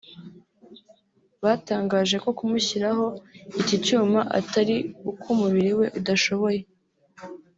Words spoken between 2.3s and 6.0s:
kumushyiraho iki cyuma atari uko umubiri we